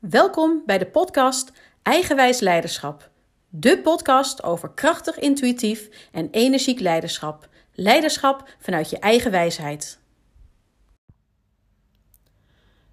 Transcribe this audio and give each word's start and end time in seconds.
Welkom 0.00 0.62
bij 0.66 0.78
de 0.78 0.86
podcast 0.86 1.52
Eigenwijs 1.82 2.40
Leiderschap. 2.40 3.10
De 3.48 3.78
podcast 3.78 4.42
over 4.42 4.70
krachtig, 4.70 5.18
intuïtief 5.18 5.88
en 6.12 6.28
energiek 6.30 6.80
leiderschap. 6.80 7.48
Leiderschap 7.74 8.48
vanuit 8.58 8.90
je 8.90 8.98
eigen 8.98 9.30
wijsheid. 9.30 9.98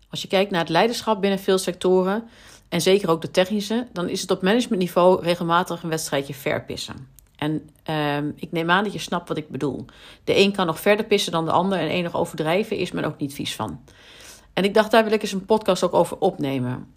Als 0.09 0.21
je 0.21 0.27
kijkt 0.27 0.51
naar 0.51 0.59
het 0.59 0.69
leiderschap 0.69 1.21
binnen 1.21 1.39
veel 1.39 1.57
sectoren, 1.57 2.29
en 2.69 2.81
zeker 2.81 3.09
ook 3.09 3.21
de 3.21 3.31
technische, 3.31 3.87
dan 3.93 4.09
is 4.09 4.21
het 4.21 4.31
op 4.31 4.41
managementniveau 4.41 5.23
regelmatig 5.23 5.83
een 5.83 5.89
wedstrijdje 5.89 6.33
verpissen. 6.33 7.07
En 7.35 7.69
ehm, 7.83 8.31
ik 8.35 8.51
neem 8.51 8.69
aan 8.69 8.83
dat 8.83 8.93
je 8.93 8.99
snapt 8.99 9.27
wat 9.27 9.37
ik 9.37 9.49
bedoel. 9.49 9.85
De 10.23 10.37
een 10.37 10.51
kan 10.51 10.65
nog 10.65 10.79
verder 10.79 11.05
pissen 11.05 11.31
dan 11.31 11.45
de 11.45 11.51
ander 11.51 11.79
en 11.79 11.87
enig 11.87 12.15
overdrijven 12.15 12.77
is 12.77 12.91
men 12.91 13.03
ook 13.03 13.17
niet 13.17 13.33
vies 13.33 13.55
van. 13.55 13.83
En 14.57 14.63
ik 14.63 14.73
dacht, 14.73 14.91
daar 14.91 15.03
wil 15.03 15.13
ik 15.13 15.21
eens 15.21 15.31
een 15.31 15.45
podcast 15.45 15.83
ook 15.83 15.93
over 15.93 16.17
opnemen. 16.19 16.93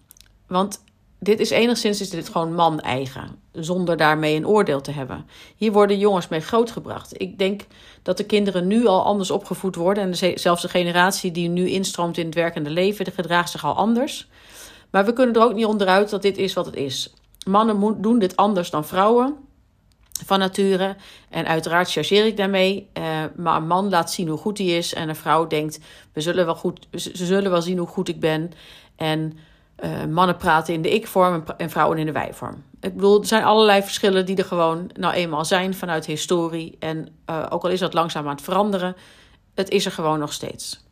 Want 0.47 0.83
dit 1.19 1.39
is 1.39 1.49
enigszins 1.49 2.01
is 2.01 2.09
dit 2.09 2.29
gewoon 2.29 2.53
man-eigen, 2.53 3.39
zonder 3.51 3.97
daarmee 3.97 4.35
een 4.35 4.47
oordeel 4.47 4.81
te 4.81 4.91
hebben. 4.91 5.25
Hier 5.55 5.71
worden 5.71 5.97
jongens 5.97 6.27
mee 6.27 6.39
grootgebracht. 6.39 7.21
Ik 7.21 7.37
denk 7.37 7.61
dat 8.01 8.17
de 8.17 8.25
kinderen 8.25 8.67
nu 8.67 8.85
al 8.85 9.03
anders 9.03 9.31
opgevoed 9.31 9.75
worden. 9.75 10.03
En 10.03 10.39
zelfs 10.39 10.61
de 10.61 10.69
generatie 10.69 11.31
die 11.31 11.49
nu 11.49 11.69
instroomt 11.69 12.17
in 12.17 12.25
het 12.25 12.35
werkende 12.35 12.69
leven, 12.69 13.11
gedraagt 13.11 13.49
zich 13.49 13.65
al 13.65 13.73
anders. 13.73 14.29
Maar 14.89 15.05
we 15.05 15.13
kunnen 15.13 15.35
er 15.35 15.41
ook 15.41 15.53
niet 15.53 15.65
onderuit 15.65 16.09
dat 16.09 16.21
dit 16.21 16.37
is 16.37 16.53
wat 16.53 16.65
het 16.65 16.75
is. 16.75 17.13
Mannen 17.47 18.01
doen 18.01 18.19
dit 18.19 18.35
anders 18.35 18.69
dan 18.69 18.85
vrouwen 18.85 19.37
van 20.25 20.39
nature. 20.39 20.95
En 21.29 21.47
uiteraard 21.47 21.91
chargeer 21.91 22.25
ik 22.25 22.37
daarmee. 22.37 22.89
Uh, 22.97 23.03
maar 23.35 23.55
een 23.55 23.67
man 23.67 23.89
laat 23.89 24.11
zien 24.11 24.27
hoe 24.27 24.37
goed 24.37 24.57
hij 24.57 24.67
is. 24.67 24.93
En 24.93 25.09
een 25.09 25.15
vrouw 25.15 25.47
denkt, 25.47 25.79
we 26.13 26.21
zullen 26.21 26.45
wel 26.45 26.55
goed, 26.55 26.87
ze 26.91 27.25
zullen 27.25 27.51
wel 27.51 27.61
zien 27.61 27.77
hoe 27.77 27.87
goed 27.87 28.07
ik 28.07 28.19
ben. 28.19 28.51
En 28.95 29.37
uh, 29.83 30.05
mannen 30.05 30.37
praten 30.37 30.73
in 30.73 30.81
de 30.81 30.93
ik-vorm 30.93 31.43
en 31.57 31.69
vrouwen 31.69 31.97
in 31.97 32.05
de 32.05 32.11
wij-vorm. 32.11 32.63
Ik 32.81 32.95
bedoel, 32.95 33.19
er 33.19 33.27
zijn 33.27 33.43
allerlei 33.43 33.81
verschillen 33.81 34.25
die 34.25 34.35
er 34.35 34.45
gewoon 34.45 34.89
nou 34.93 35.13
eenmaal 35.13 35.45
zijn 35.45 35.73
vanuit 35.73 36.05
historie. 36.05 36.75
En 36.79 37.07
uh, 37.29 37.45
ook 37.49 37.63
al 37.63 37.69
is 37.69 37.79
dat 37.79 37.93
langzaam 37.93 38.25
aan 38.27 38.35
het 38.35 38.43
veranderen, 38.43 38.95
het 39.55 39.69
is 39.69 39.85
er 39.85 39.91
gewoon 39.91 40.19
nog 40.19 40.33
steeds. 40.33 40.85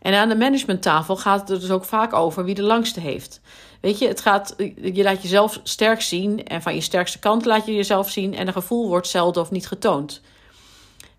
En 0.00 0.14
aan 0.14 0.28
de 0.28 0.36
managementtafel 0.36 1.16
gaat 1.16 1.48
het 1.48 1.60
dus 1.60 1.70
ook 1.70 1.84
vaak 1.84 2.12
over 2.12 2.44
wie 2.44 2.54
de 2.54 2.62
langste 2.62 3.00
heeft. 3.00 3.40
Weet 3.82 3.98
je, 3.98 4.08
het 4.08 4.20
gaat, 4.20 4.54
je 4.82 5.02
laat 5.02 5.22
jezelf 5.22 5.60
sterk 5.62 6.00
zien 6.00 6.44
en 6.44 6.62
van 6.62 6.74
je 6.74 6.80
sterkste 6.80 7.18
kant 7.18 7.44
laat 7.44 7.66
je 7.66 7.74
jezelf 7.74 8.10
zien 8.10 8.34
en 8.34 8.46
een 8.46 8.52
gevoel 8.52 8.88
wordt 8.88 9.06
zelden 9.06 9.42
of 9.42 9.50
niet 9.50 9.66
getoond. 9.66 10.20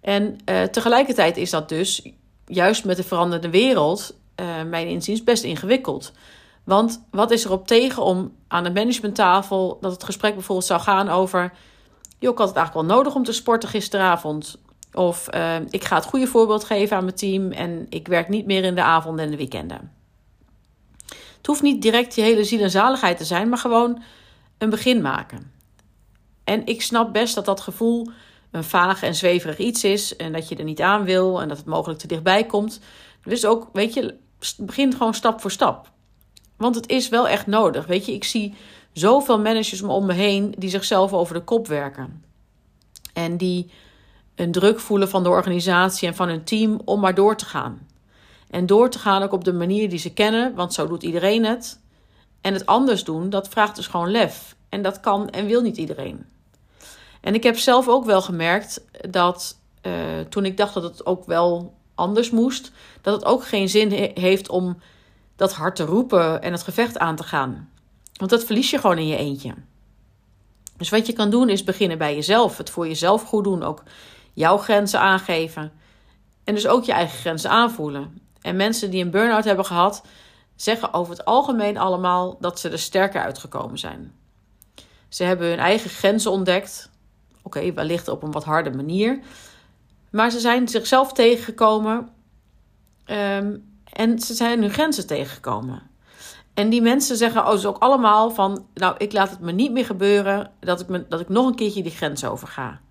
En 0.02 0.38
uh, 0.50 0.64
tegelijkertijd 0.64 1.38
is 1.38 1.50
dat 1.50 1.70
dus, 1.70 2.08
juist 2.45 2.86
met 2.86 2.97
de 2.97 3.03
veranderende 3.03 3.50
wereld, 3.50 4.16
uh, 4.42 4.45
mijn 4.70 4.88
inziens 4.88 5.23
best 5.23 5.44
ingewikkeld. 5.44 6.11
Want 6.64 7.03
wat 7.11 7.31
is 7.31 7.45
er 7.45 7.52
op 7.52 7.67
tegen 7.67 8.03
om 8.03 8.31
aan 8.47 8.64
de 8.64 8.72
managementtafel 8.72 9.77
dat 9.81 9.92
het 9.92 10.03
gesprek 10.03 10.33
bijvoorbeeld 10.33 10.67
zou 10.67 10.81
gaan 10.81 11.09
over. 11.09 11.53
Joh, 12.20 12.31
ik 12.31 12.38
had 12.38 12.48
het 12.48 12.58
eigenlijk 12.58 12.88
wel 12.88 12.98
nodig 12.98 13.16
om 13.16 13.23
te 13.23 13.31
sporten 13.31 13.70
gisteravond. 13.70 14.58
Of 14.94 15.27
uh, 15.36 15.55
ik 15.70 15.83
ga 15.83 15.95
het 15.95 16.05
goede 16.05 16.27
voorbeeld 16.27 16.64
geven 16.64 16.98
aan 16.98 17.03
mijn 17.03 17.16
team 17.16 17.52
en 17.52 17.86
ik 17.89 18.08
werk 18.08 18.30
niet 18.30 18.45
meer 18.45 18.64
in 18.64 18.75
de 18.75 18.83
avonden 18.83 19.25
en 19.25 19.31
de 19.31 19.38
weekenden. 19.38 20.02
Het 21.44 21.52
hoeft 21.52 21.61
niet 21.61 21.81
direct 21.81 22.16
je 22.16 22.22
hele 22.22 22.44
ziel 22.44 22.61
en 22.61 22.69
zaligheid 22.69 23.17
te 23.17 23.25
zijn, 23.25 23.49
maar 23.49 23.58
gewoon 23.58 24.02
een 24.58 24.69
begin 24.69 25.02
maken. 25.02 25.52
En 26.44 26.66
ik 26.66 26.81
snap 26.81 27.13
best 27.13 27.36
dat 27.36 27.45
dat 27.45 27.61
gevoel 27.61 28.09
een 28.52 28.63
vaag 28.63 29.03
en 29.03 29.16
zweverig 29.16 29.58
iets 29.58 29.83
is 29.83 30.16
en 30.16 30.31
dat 30.31 30.49
je 30.49 30.55
er 30.55 30.64
niet 30.64 30.81
aan 30.81 31.03
wil 31.03 31.41
en 31.41 31.47
dat 31.47 31.58
het 31.58 31.66
mogelijk 31.66 31.99
te 31.99 32.08
dichtbij 32.08 32.45
komt. 32.45 32.80
Dus 33.23 33.45
ook, 33.45 33.69
weet 33.73 33.94
je, 33.94 34.16
begin 34.58 34.94
gewoon 34.94 35.14
stap 35.14 35.41
voor 35.41 35.52
stap. 35.52 35.91
Want 36.58 36.75
het 36.75 36.89
is 36.89 37.09
wel 37.09 37.27
echt 37.27 37.47
nodig. 37.47 37.86
Weet 37.86 38.05
je, 38.05 38.14
ik 38.14 38.23
zie 38.23 38.53
zoveel 38.94 39.39
managers 39.39 39.81
om 39.81 40.05
me 40.05 40.14
heen 40.14 40.55
die 40.58 40.69
zichzelf 40.69 41.14
over 41.14 41.33
de 41.33 41.44
kop 41.44 41.67
werken. 41.67 42.23
En 43.14 43.38
die 43.38 43.71
een 44.36 44.52
druk 44.52 44.80
voelen 44.80 45.10
van 45.10 45.23
de 45.23 45.30
organisatie 45.30 46.08
en 46.08 46.15
van 46.15 46.27
hun 46.27 46.43
team 46.43 46.81
om 46.86 46.99
maar 46.99 47.15
door 47.15 47.37
te 47.37 47.45
gaan. 47.45 47.87
En 48.53 48.65
door 48.65 48.89
te 48.89 48.99
gaan 48.99 49.23
ook 49.23 49.31
op 49.31 49.43
de 49.43 49.53
manier 49.53 49.89
die 49.89 49.99
ze 49.99 50.14
kennen, 50.14 50.55
want 50.55 50.73
zo 50.73 50.87
doet 50.87 51.03
iedereen 51.03 51.45
het. 51.45 51.80
En 52.41 52.53
het 52.53 52.65
anders 52.65 53.03
doen, 53.03 53.30
dat 53.30 53.47
vraagt 53.47 53.75
dus 53.75 53.87
gewoon 53.87 54.11
lef. 54.11 54.55
En 54.69 54.81
dat 54.81 54.99
kan 54.99 55.30
en 55.30 55.45
wil 55.45 55.61
niet 55.61 55.77
iedereen. 55.77 56.25
En 57.21 57.33
ik 57.33 57.43
heb 57.43 57.58
zelf 57.58 57.87
ook 57.87 58.05
wel 58.05 58.21
gemerkt 58.21 58.86
dat 59.09 59.58
uh, 59.81 59.93
toen 60.30 60.45
ik 60.45 60.58
dacht 60.58 60.73
dat 60.73 60.83
het 60.83 61.05
ook 61.05 61.25
wel 61.25 61.73
anders 61.95 62.30
moest, 62.30 62.71
dat 63.02 63.13
het 63.13 63.25
ook 63.25 63.45
geen 63.45 63.69
zin 63.69 63.92
he 63.92 64.11
heeft 64.13 64.49
om 64.49 64.77
dat 65.36 65.53
hard 65.53 65.75
te 65.75 65.86
roepen 65.86 66.42
en 66.42 66.52
het 66.52 66.63
gevecht 66.63 66.97
aan 66.97 67.15
te 67.15 67.23
gaan. 67.23 67.69
Want 68.13 68.31
dat 68.31 68.43
verlies 68.43 68.69
je 68.69 68.80
gewoon 68.80 68.97
in 68.97 69.08
je 69.08 69.17
eentje. 69.17 69.53
Dus 70.77 70.89
wat 70.89 71.08
je 71.08 71.13
kan 71.13 71.30
doen 71.30 71.49
is 71.49 71.63
beginnen 71.63 71.97
bij 71.97 72.15
jezelf. 72.15 72.58
Het 72.58 72.69
voor 72.69 72.87
jezelf 72.87 73.23
goed 73.23 73.43
doen. 73.43 73.63
Ook 73.63 73.83
jouw 74.33 74.58
grenzen 74.58 74.99
aangeven. 74.99 75.71
En 76.43 76.53
dus 76.53 76.67
ook 76.67 76.83
je 76.83 76.92
eigen 76.92 77.17
grenzen 77.17 77.49
aanvoelen. 77.49 78.23
En 78.43 78.55
mensen 78.55 78.89
die 78.89 79.04
een 79.04 79.11
burn-out 79.11 79.43
hebben 79.43 79.65
gehad, 79.65 80.04
zeggen 80.55 80.93
over 80.93 81.14
het 81.14 81.26
algemeen 81.26 81.77
allemaal 81.77 82.37
dat 82.39 82.59
ze 82.59 82.70
er 82.70 82.80
sterker 82.80 83.21
uitgekomen 83.21 83.80
zijn. 83.80 84.14
Ze 85.09 85.23
hebben 85.23 85.48
hun 85.48 85.59
eigen 85.59 85.89
grenzen 85.89 86.31
ontdekt. 86.31 86.89
Oké, 87.42 87.73
wellicht 87.73 88.08
op 88.08 88.23
een 88.23 88.31
wat 88.31 88.43
harde 88.43 88.71
manier. 88.71 89.20
Maar 90.11 90.31
ze 90.31 90.39
zijn 90.39 90.67
zichzelf 90.67 91.14
tegengekomen. 91.14 92.09
Um, 93.05 93.71
en 93.93 94.20
ze 94.20 94.33
zijn 94.33 94.61
hun 94.61 94.71
grenzen 94.71 95.08
tegengekomen. 95.08 95.81
En 96.54 96.70
die 96.70 96.81
mensen 96.81 97.17
zeggen 97.17 97.45
ook 97.45 97.77
allemaal 97.77 98.31
van... 98.31 98.65
nou, 98.73 98.95
ik 98.98 99.14
laat 99.14 99.30
het 99.30 99.39
me 99.39 99.52
niet 99.52 99.71
meer 99.71 99.86
gebeuren 99.86 100.52
dat 100.60 100.80
ik, 100.80 100.87
me, 100.87 101.05
dat 101.08 101.20
ik 101.20 101.30
nog 101.30 101.48
een 101.48 101.55
keertje 101.55 101.83
die 101.83 101.92
grens 101.92 102.25
overga. 102.25 102.81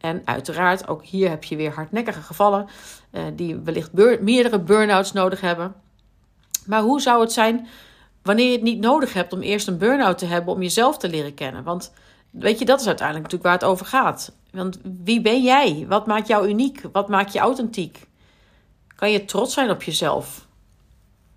En 0.00 0.22
uiteraard, 0.24 0.88
ook 0.88 1.04
hier 1.04 1.28
heb 1.28 1.44
je 1.44 1.56
weer 1.56 1.72
hardnekkige 1.72 2.22
gevallen... 2.22 2.68
Uh, 3.12 3.22
die 3.34 3.56
wellicht 3.56 3.92
meerdere 4.20 4.60
burn-outs 4.60 5.12
nodig 5.12 5.40
hebben. 5.40 5.74
Maar 6.66 6.82
hoe 6.82 7.00
zou 7.00 7.20
het 7.20 7.32
zijn 7.32 7.68
wanneer 8.22 8.46
je 8.46 8.52
het 8.52 8.62
niet 8.62 8.80
nodig 8.80 9.12
hebt... 9.12 9.32
om 9.32 9.40
eerst 9.40 9.68
een 9.68 9.78
burn-out 9.78 10.18
te 10.18 10.26
hebben 10.26 10.54
om 10.54 10.62
jezelf 10.62 10.98
te 10.98 11.08
leren 11.08 11.34
kennen? 11.34 11.64
Want 11.64 11.92
weet 12.30 12.58
je, 12.58 12.64
dat 12.64 12.80
is 12.80 12.86
uiteindelijk 12.86 13.32
natuurlijk 13.32 13.50
waar 13.50 13.68
het 13.68 13.78
over 13.78 13.86
gaat. 13.86 14.32
Want 14.50 14.78
wie 15.04 15.20
ben 15.20 15.42
jij? 15.42 15.84
Wat 15.88 16.06
maakt 16.06 16.26
jou 16.26 16.48
uniek? 16.48 16.82
Wat 16.92 17.08
maakt 17.08 17.32
je 17.32 17.38
authentiek? 17.38 18.06
Kan 18.96 19.10
je 19.10 19.24
trots 19.24 19.54
zijn 19.54 19.70
op 19.70 19.82
jezelf? 19.82 20.46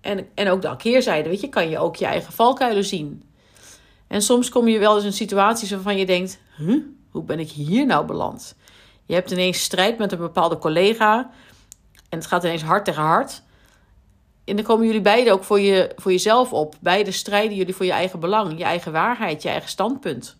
En, 0.00 0.26
en 0.34 0.48
ook 0.48 0.62
de 0.62 0.76
keerzijde, 0.76 1.28
weet 1.28 1.40
je, 1.40 1.48
kan 1.48 1.68
je 1.68 1.78
ook 1.78 1.96
je 1.96 2.06
eigen 2.06 2.32
valkuilen 2.32 2.84
zien. 2.84 3.22
En 4.06 4.22
soms 4.22 4.48
kom 4.48 4.68
je 4.68 4.78
wel 4.78 4.96
eens 4.96 5.04
in 5.04 5.12
situaties 5.12 5.70
waarvan 5.70 5.96
je 5.96 6.06
denkt: 6.06 6.40
huh, 6.56 6.82
hoe 7.14 7.24
ben 7.24 7.38
ik 7.38 7.50
hier 7.50 7.86
nou 7.86 8.06
beland? 8.06 8.54
Je 9.04 9.14
hebt 9.14 9.30
ineens 9.30 9.62
strijd 9.62 9.98
met 9.98 10.12
een 10.12 10.18
bepaalde 10.18 10.58
collega 10.58 11.30
en 12.08 12.18
het 12.18 12.26
gaat 12.26 12.44
ineens 12.44 12.62
hard 12.62 12.84
tegen 12.84 13.02
hard. 13.02 13.42
En 14.44 14.56
dan 14.56 14.64
komen 14.64 14.86
jullie 14.86 15.00
beiden 15.00 15.32
ook 15.32 15.44
voor, 15.44 15.60
je, 15.60 15.92
voor 15.96 16.10
jezelf 16.10 16.52
op. 16.52 16.74
Beide 16.80 17.10
strijden 17.10 17.56
jullie 17.56 17.74
voor 17.74 17.84
je 17.84 17.92
eigen 17.92 18.20
belang, 18.20 18.58
je 18.58 18.64
eigen 18.64 18.92
waarheid, 18.92 19.42
je 19.42 19.48
eigen 19.48 19.68
standpunt. 19.68 20.36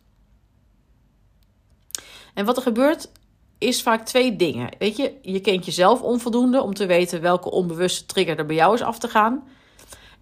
En 2.34 2.44
wat 2.44 2.56
er 2.56 2.62
gebeurt 2.62 3.10
is 3.58 3.82
vaak 3.82 4.04
twee 4.04 4.36
dingen. 4.36 4.68
Weet 4.78 4.96
je, 4.96 5.18
je 5.22 5.40
kent 5.40 5.64
jezelf 5.64 6.02
onvoldoende 6.02 6.62
om 6.62 6.74
te 6.74 6.86
weten 6.86 7.20
welke 7.20 7.50
onbewuste 7.50 8.06
trigger 8.06 8.38
er 8.38 8.46
bij 8.46 8.56
jou 8.56 8.74
is 8.74 8.82
af 8.82 8.98
te 8.98 9.08
gaan. 9.08 9.48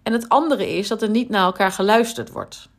En 0.03 0.13
het 0.13 0.29
andere 0.29 0.77
is 0.77 0.87
dat 0.87 1.01
er 1.01 1.09
niet 1.09 1.29
naar 1.29 1.45
elkaar 1.45 1.71
geluisterd 1.71 2.31
wordt. 2.31 2.69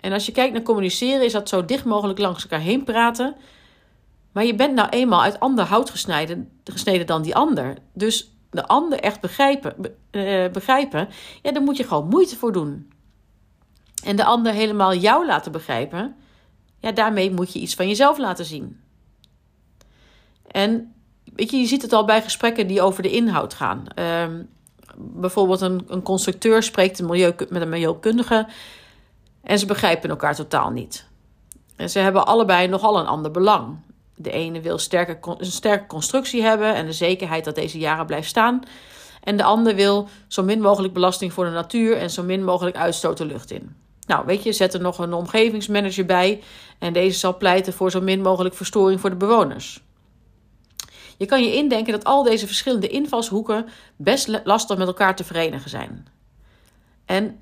En 0.00 0.12
als 0.12 0.26
je 0.26 0.32
kijkt 0.32 0.52
naar 0.52 0.62
communiceren, 0.62 1.24
is 1.24 1.32
dat 1.32 1.48
zo 1.48 1.64
dicht 1.64 1.84
mogelijk 1.84 2.18
langs 2.18 2.42
elkaar 2.42 2.60
heen 2.60 2.84
praten. 2.84 3.36
Maar 4.32 4.44
je 4.44 4.54
bent 4.54 4.74
nou 4.74 4.88
eenmaal 4.88 5.22
uit 5.22 5.40
ander 5.40 5.64
hout 5.64 5.90
gesneden, 5.90 6.50
gesneden 6.64 7.06
dan 7.06 7.22
die 7.22 7.34
ander. 7.34 7.76
Dus 7.92 8.34
de 8.50 8.66
ander 8.66 9.00
echt 9.00 9.20
begrijpen, 9.20 9.74
uh, 10.10 10.48
begrijpen, 10.48 11.08
ja, 11.42 11.52
daar 11.52 11.62
moet 11.62 11.76
je 11.76 11.84
gewoon 11.84 12.08
moeite 12.08 12.36
voor 12.36 12.52
doen. 12.52 12.92
En 14.04 14.16
de 14.16 14.24
ander 14.24 14.52
helemaal 14.52 14.94
jou 14.94 15.26
laten 15.26 15.52
begrijpen, 15.52 16.16
ja, 16.78 16.92
daarmee 16.92 17.30
moet 17.30 17.52
je 17.52 17.58
iets 17.58 17.74
van 17.74 17.88
jezelf 17.88 18.18
laten 18.18 18.44
zien. 18.44 18.80
En 20.46 20.94
weet 21.34 21.50
je, 21.50 21.56
je 21.56 21.66
ziet 21.66 21.82
het 21.82 21.92
al 21.92 22.04
bij 22.04 22.22
gesprekken 22.22 22.66
die 22.66 22.82
over 22.82 23.02
de 23.02 23.10
inhoud 23.10 23.54
gaan. 23.54 23.84
Um, 23.94 24.48
bijvoorbeeld 24.96 25.60
een, 25.60 25.84
een 25.88 26.02
constructeur 26.02 26.62
spreekt 26.62 27.02
milieu, 27.02 27.34
met 27.48 27.62
een 27.62 27.68
milieukundige 27.68 28.46
en 29.42 29.58
ze 29.58 29.66
begrijpen 29.66 30.10
elkaar 30.10 30.34
totaal 30.34 30.70
niet. 30.70 31.08
En 31.76 31.90
ze 31.90 31.98
hebben 31.98 32.26
allebei 32.26 32.68
nogal 32.68 32.98
een 32.98 33.06
ander 33.06 33.30
belang. 33.30 33.78
De 34.16 34.30
ene 34.30 34.60
wil 34.60 34.78
sterke, 34.78 35.18
een 35.38 35.46
sterke 35.46 35.86
constructie 35.86 36.42
hebben 36.42 36.74
en 36.74 36.86
de 36.86 36.92
zekerheid 36.92 37.44
dat 37.44 37.54
deze 37.54 37.78
jaren 37.78 38.06
blijft 38.06 38.28
staan. 38.28 38.62
En 39.22 39.36
de 39.36 39.42
ander 39.42 39.74
wil 39.74 40.08
zo 40.28 40.42
min 40.42 40.60
mogelijk 40.60 40.92
belasting 40.94 41.32
voor 41.32 41.44
de 41.44 41.50
natuur 41.50 41.96
en 41.96 42.10
zo 42.10 42.22
min 42.22 42.44
mogelijk 42.44 42.76
uitstoot 42.76 43.16
de 43.16 43.24
lucht 43.24 43.50
in. 43.50 43.76
Nou, 44.06 44.26
weet 44.26 44.42
je, 44.42 44.52
zet 44.52 44.74
er 44.74 44.80
nog 44.80 44.98
een 44.98 45.12
omgevingsmanager 45.12 46.06
bij 46.06 46.42
en 46.78 46.92
deze 46.92 47.18
zal 47.18 47.36
pleiten 47.36 47.72
voor 47.72 47.90
zo 47.90 48.00
min 48.00 48.20
mogelijk 48.20 48.54
verstoring 48.54 49.00
voor 49.00 49.10
de 49.10 49.16
bewoners. 49.16 49.82
Je 51.16 51.26
kan 51.26 51.42
je 51.42 51.54
indenken 51.54 51.92
dat 51.92 52.04
al 52.04 52.22
deze 52.22 52.46
verschillende 52.46 52.88
invalshoeken 52.88 53.66
best 53.96 54.40
lastig 54.44 54.76
met 54.78 54.86
elkaar 54.86 55.16
te 55.16 55.24
verenigen 55.24 55.70
zijn. 55.70 56.06
En 57.04 57.38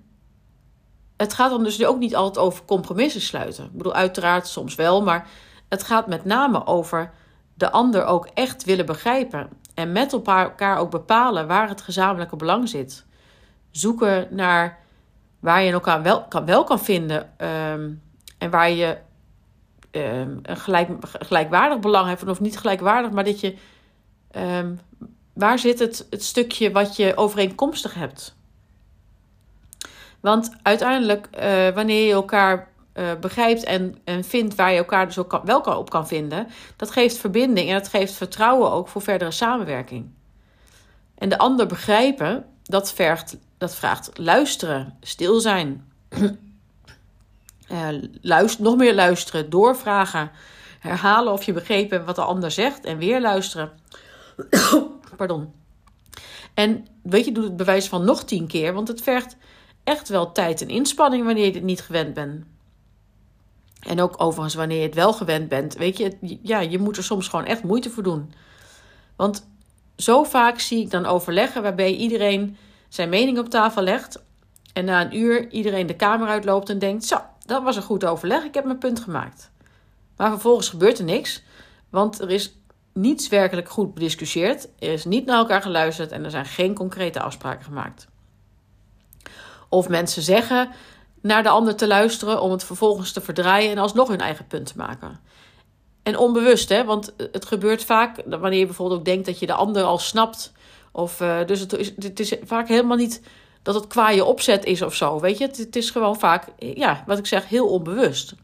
het 1.18 1.34
gaat 1.34 1.50
dan 1.50 1.64
dus 1.64 1.84
ook 1.84 1.98
niet 1.98 2.16
altijd 2.16 2.44
over 2.44 2.64
compromissen 2.64 3.20
sluiten. 3.20 3.64
Ik 3.64 3.72
bedoel, 3.72 3.94
uiteraard 3.94 4.46
soms 4.46 4.74
wel, 4.74 5.02
maar 5.02 5.28
het 5.68 5.82
gaat 5.82 6.06
met 6.06 6.24
name 6.24 6.66
over 6.66 7.10
de 7.54 7.70
ander 7.70 8.04
ook 8.04 8.28
echt 8.34 8.64
willen 8.64 8.86
begrijpen. 8.86 9.48
En 9.74 9.92
met 9.92 10.12
elkaar 10.12 10.78
ook 10.78 10.90
bepalen 10.90 11.46
waar 11.46 11.68
het 11.68 11.80
gezamenlijke 11.80 12.36
belang 12.36 12.68
zit. 12.68 13.06
Zoeken 13.70 14.28
naar 14.30 14.78
waar 15.40 15.62
je 15.62 15.72
elkaar 15.72 16.02
wel 16.02 16.24
kan, 16.24 16.44
wel 16.44 16.64
kan 16.64 16.80
vinden. 16.80 17.38
Ehm, 17.38 17.90
en 18.38 18.50
waar 18.50 18.70
je 18.70 18.96
um, 19.90 20.40
een 20.42 20.56
gelijk, 20.56 20.90
gelijkwaardig 21.00 21.78
belang 21.80 22.08
hebt. 22.08 22.28
Of 22.28 22.40
niet 22.40 22.58
gelijkwaardig, 22.58 23.10
maar 23.10 23.24
dat 23.24 23.40
je. 23.40 23.56
Ehm, 24.30 24.74
waar 25.32 25.58
zit 25.58 25.78
het, 25.78 26.06
het 26.10 26.24
stukje 26.24 26.72
wat 26.72 26.96
je 26.96 27.16
overeenkomstig 27.16 27.94
hebt? 27.94 28.36
Want 30.20 30.50
uiteindelijk, 30.62 31.28
uh, 31.34 31.68
wanneer 31.68 32.06
je 32.06 32.12
elkaar 32.12 32.68
uh, 32.94 33.04
begrijpt 33.20 33.64
en, 33.64 33.98
en 34.04 34.24
vindt 34.24 34.54
waar 34.54 34.70
je 34.70 34.78
elkaar 34.78 35.06
dus 35.06 35.18
ook 35.18 35.28
kan, 35.28 35.40
wel 35.44 35.60
op 35.60 35.90
kan 35.90 36.08
vinden, 36.08 36.48
dat 36.76 36.90
geeft 36.90 37.16
verbinding 37.16 37.68
en 37.68 37.74
dat 37.74 37.88
geeft 37.88 38.12
vertrouwen 38.12 38.70
ook 38.70 38.88
voor 38.88 39.02
verdere 39.02 39.30
samenwerking. 39.30 40.10
En 41.14 41.28
de 41.28 41.38
ander 41.38 41.66
begrijpen, 41.66 42.46
dat, 42.62 42.92
vergt, 42.92 43.36
dat 43.58 43.74
vraagt 43.74 44.10
luisteren, 44.18 44.96
stil 45.00 45.40
zijn, 45.40 45.92
uh, 48.22 48.42
nog 48.58 48.76
meer 48.76 48.94
luisteren, 48.94 49.50
doorvragen, 49.50 50.30
herhalen 50.78 51.32
of 51.32 51.42
je 51.42 51.52
begrepen 51.52 52.04
wat 52.04 52.16
de 52.16 52.22
ander 52.22 52.50
zegt 52.50 52.84
en 52.84 52.98
weer 52.98 53.20
luisteren. 53.20 53.70
Pardon. 55.16 55.52
En 56.54 56.86
weet 57.02 57.24
je, 57.24 57.32
doe 57.32 57.44
het 57.44 57.56
bewijs 57.56 57.88
van 57.88 58.04
nog 58.04 58.24
tien 58.24 58.46
keer, 58.46 58.72
want 58.72 58.88
het 58.88 59.02
vergt 59.02 59.36
echt 59.88 60.08
wel 60.08 60.32
tijd 60.32 60.60
en 60.60 60.68
inspanning 60.68 61.24
wanneer 61.24 61.44
je 61.44 61.52
dit 61.52 61.62
niet 61.62 61.80
gewend 61.80 62.14
bent. 62.14 62.44
En 63.86 64.00
ook 64.00 64.14
overigens 64.22 64.54
wanneer 64.54 64.76
je 64.76 64.86
het 64.86 64.94
wel 64.94 65.12
gewend 65.12 65.48
bent. 65.48 65.74
Weet 65.74 65.96
je, 65.96 66.38
ja, 66.42 66.60
je 66.60 66.78
moet 66.78 66.96
er 66.96 67.04
soms 67.04 67.28
gewoon 67.28 67.44
echt 67.44 67.62
moeite 67.62 67.90
voor 67.90 68.02
doen. 68.02 68.32
Want 69.16 69.48
zo 69.96 70.24
vaak 70.24 70.58
zie 70.58 70.80
ik 70.80 70.90
dan 70.90 71.06
overleggen 71.06 71.62
waarbij 71.62 71.94
iedereen 71.94 72.56
zijn 72.88 73.08
mening 73.08 73.38
op 73.38 73.48
tafel 73.48 73.82
legt. 73.82 74.22
En 74.72 74.84
na 74.84 75.04
een 75.04 75.16
uur 75.16 75.50
iedereen 75.50 75.86
de 75.86 75.96
kamer 75.96 76.28
uitloopt 76.28 76.68
en 76.68 76.78
denkt: 76.78 77.04
Zo, 77.04 77.18
dat 77.46 77.62
was 77.62 77.76
een 77.76 77.82
goed 77.82 78.04
overleg, 78.04 78.44
ik 78.44 78.54
heb 78.54 78.64
mijn 78.64 78.78
punt 78.78 79.00
gemaakt. 79.00 79.50
Maar 80.16 80.30
vervolgens 80.30 80.68
gebeurt 80.68 80.98
er 80.98 81.04
niks, 81.04 81.42
want 81.90 82.20
er 82.20 82.30
is 82.30 82.58
niets 82.92 83.28
werkelijk 83.28 83.68
goed 83.68 83.94
bediscussieerd, 83.94 84.68
er 84.78 84.92
is 84.92 85.04
niet 85.04 85.26
naar 85.26 85.38
elkaar 85.38 85.62
geluisterd 85.62 86.12
en 86.12 86.24
er 86.24 86.30
zijn 86.30 86.46
geen 86.46 86.74
concrete 86.74 87.20
afspraken 87.20 87.64
gemaakt. 87.64 88.08
Of 89.68 89.88
mensen 89.88 90.22
zeggen 90.22 90.70
naar 91.20 91.42
de 91.42 91.48
ander 91.48 91.76
te 91.76 91.86
luisteren 91.86 92.40
om 92.40 92.50
het 92.50 92.64
vervolgens 92.64 93.12
te 93.12 93.20
verdraaien 93.20 93.70
en 93.70 93.78
alsnog 93.78 94.08
hun 94.08 94.20
eigen 94.20 94.46
punt 94.46 94.66
te 94.66 94.76
maken. 94.76 95.20
En 96.02 96.18
onbewust, 96.18 96.68
hè, 96.68 96.84
want 96.84 97.14
het 97.32 97.44
gebeurt 97.44 97.84
vaak 97.84 98.22
wanneer 98.26 98.58
je 98.58 98.66
bijvoorbeeld 98.66 98.98
ook 98.98 99.06
denkt 99.06 99.26
dat 99.26 99.38
je 99.38 99.46
de 99.46 99.52
ander 99.52 99.82
al 99.82 99.98
snapt. 99.98 100.52
Of, 100.92 101.20
uh, 101.20 101.38
dus 101.46 101.60
het 101.60 101.72
is, 101.72 101.92
het 101.96 102.20
is 102.20 102.34
vaak 102.44 102.68
helemaal 102.68 102.96
niet 102.96 103.22
dat 103.62 103.74
het 103.74 103.86
qua 103.86 104.10
je 104.10 104.24
opzet 104.24 104.64
is 104.64 104.82
of 104.82 104.94
zo. 104.94 105.20
Weet 105.20 105.38
je, 105.38 105.46
het, 105.46 105.76
is 105.76 105.90
gewoon 105.90 106.18
vaak, 106.18 106.44
ja, 106.58 107.04
wat 107.06 107.18
ik 107.18 107.26
zeg, 107.26 107.48
heel 107.48 107.68
onbewust. 107.68 108.34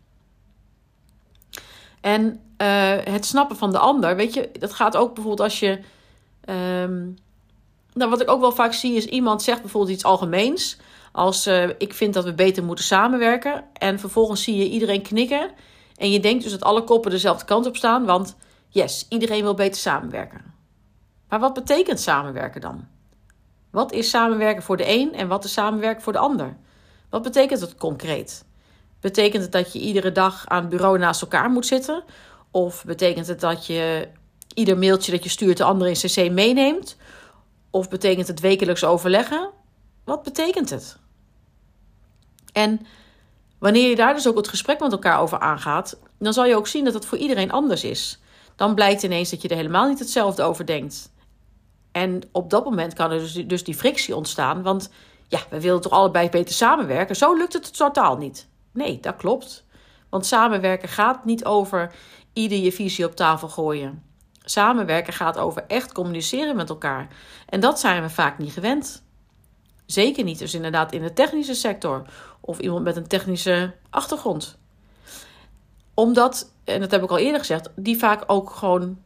En 2.00 2.40
uh, 2.58 2.92
het 3.04 3.26
snappen 3.26 3.56
van 3.56 3.70
de 3.70 3.78
ander, 3.78 4.16
weet 4.16 4.34
je, 4.34 4.50
dat 4.58 4.72
gaat 4.72 4.96
ook 4.96 5.14
bijvoorbeeld 5.14 5.48
als 5.48 5.58
je. 5.58 5.80
Um, 6.48 7.16
nou, 7.92 8.10
wat 8.10 8.20
ik 8.20 8.30
ook 8.30 8.40
wel 8.40 8.52
vaak 8.52 8.72
zie 8.72 8.94
is 8.94 9.04
iemand 9.04 9.42
zegt 9.42 9.60
bijvoorbeeld 9.60 9.92
iets 9.92 10.04
algemeens. 10.04 10.76
Als 11.14 11.46
uh, 11.46 11.68
ik 11.78 11.94
vind 11.94 12.14
dat 12.14 12.24
we 12.24 12.34
beter 12.34 12.64
moeten 12.64 12.84
samenwerken. 12.84 13.64
En 13.72 13.98
vervolgens 13.98 14.42
zie 14.42 14.56
je 14.56 14.68
iedereen 14.68 15.02
knikken. 15.02 15.50
En 15.96 16.10
je 16.10 16.20
denkt 16.20 16.42
dus 16.42 16.52
dat 16.52 16.62
alle 16.62 16.84
koppen 16.84 17.10
dezelfde 17.10 17.44
kant 17.44 17.66
op 17.66 17.76
staan. 17.76 18.04
Want 18.04 18.36
yes, 18.68 19.06
iedereen 19.08 19.42
wil 19.42 19.54
beter 19.54 19.80
samenwerken. 19.80 20.54
Maar 21.28 21.40
wat 21.40 21.54
betekent 21.54 22.00
samenwerken 22.00 22.60
dan? 22.60 22.86
Wat 23.70 23.92
is 23.92 24.10
samenwerken 24.10 24.62
voor 24.62 24.76
de 24.76 24.88
een 24.88 25.14
en 25.14 25.28
wat 25.28 25.44
is 25.44 25.52
samenwerken 25.52 26.02
voor 26.02 26.12
de 26.12 26.18
ander? 26.18 26.56
Wat 27.10 27.22
betekent 27.22 27.60
het 27.60 27.74
concreet? 27.74 28.44
Betekent 29.00 29.42
het 29.42 29.52
dat 29.52 29.72
je 29.72 29.78
iedere 29.78 30.12
dag 30.12 30.46
aan 30.46 30.60
het 30.60 30.70
bureau 30.70 30.98
naast 30.98 31.22
elkaar 31.22 31.50
moet 31.50 31.66
zitten? 31.66 32.04
Of 32.50 32.84
betekent 32.84 33.26
het 33.26 33.40
dat 33.40 33.66
je 33.66 34.08
ieder 34.54 34.78
mailtje 34.78 35.12
dat 35.12 35.22
je 35.22 35.28
stuurt 35.28 35.56
de 35.56 35.64
andere 35.64 35.90
in 35.90 35.96
CC 35.96 36.30
meeneemt? 36.30 36.96
Of 37.70 37.88
betekent 37.88 38.28
het 38.28 38.40
wekelijks 38.40 38.84
overleggen? 38.84 39.50
Wat 40.04 40.22
betekent 40.22 40.70
het? 40.70 41.02
En 42.54 42.86
wanneer 43.58 43.88
je 43.88 43.96
daar 43.96 44.14
dus 44.14 44.28
ook 44.28 44.36
het 44.36 44.48
gesprek 44.48 44.80
met 44.80 44.92
elkaar 44.92 45.20
over 45.20 45.38
aangaat, 45.38 45.98
dan 46.18 46.32
zal 46.32 46.44
je 46.44 46.56
ook 46.56 46.66
zien 46.66 46.84
dat 46.84 46.94
het 46.94 47.06
voor 47.06 47.18
iedereen 47.18 47.52
anders 47.52 47.84
is. 47.84 48.20
Dan 48.56 48.74
blijkt 48.74 49.02
ineens 49.02 49.30
dat 49.30 49.42
je 49.42 49.48
er 49.48 49.56
helemaal 49.56 49.88
niet 49.88 49.98
hetzelfde 49.98 50.42
over 50.42 50.66
denkt. 50.66 51.12
En 51.92 52.22
op 52.32 52.50
dat 52.50 52.64
moment 52.64 52.94
kan 52.94 53.10
er 53.10 53.18
dus, 53.18 53.32
dus 53.32 53.64
die 53.64 53.74
frictie 53.74 54.16
ontstaan, 54.16 54.62
want 54.62 54.90
ja, 55.28 55.40
we 55.50 55.60
willen 55.60 55.80
toch 55.80 55.92
allebei 55.92 56.28
beter 56.28 56.54
samenwerken. 56.54 57.16
Zo 57.16 57.34
lukt 57.34 57.52
het 57.52 57.76
totaal 57.76 58.16
niet. 58.16 58.48
Nee, 58.72 59.00
dat 59.00 59.16
klopt. 59.16 59.64
Want 60.08 60.26
samenwerken 60.26 60.88
gaat 60.88 61.24
niet 61.24 61.44
over 61.44 61.92
ieder 62.32 62.58
je 62.58 62.72
visie 62.72 63.04
op 63.04 63.16
tafel 63.16 63.48
gooien. 63.48 64.02
Samenwerken 64.44 65.12
gaat 65.12 65.38
over 65.38 65.64
echt 65.68 65.92
communiceren 65.92 66.56
met 66.56 66.68
elkaar. 66.68 67.08
En 67.48 67.60
dat 67.60 67.80
zijn 67.80 68.02
we 68.02 68.10
vaak 68.10 68.38
niet 68.38 68.52
gewend. 68.52 69.02
Zeker 69.86 70.24
niet 70.24 70.38
dus 70.38 70.54
inderdaad 70.54 70.92
in 70.92 71.02
de 71.02 71.12
technische 71.12 71.54
sector 71.54 72.02
of 72.40 72.58
iemand 72.58 72.84
met 72.84 72.96
een 72.96 73.06
technische 73.06 73.74
achtergrond. 73.90 74.58
Omdat, 75.94 76.52
en 76.64 76.80
dat 76.80 76.90
heb 76.90 77.02
ik 77.02 77.10
al 77.10 77.18
eerder 77.18 77.40
gezegd, 77.40 77.70
die 77.76 77.98
vaak 77.98 78.24
ook 78.26 78.50
gewoon 78.50 78.98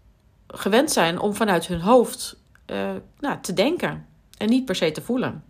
gewend 0.46 0.92
zijn 0.92 1.19
om 1.20 1.34
vanuit 1.34 1.66
hun 1.66 1.80
hoofd 1.80 2.36
uh, 2.66 2.90
nou, 3.19 3.40
te 3.40 3.52
denken 3.52 4.06
en 4.38 4.48
niet 4.48 4.64
per 4.64 4.76
se 4.76 4.92
te 4.92 5.02
voelen. 5.02 5.44